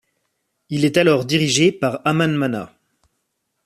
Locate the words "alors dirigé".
0.97-1.71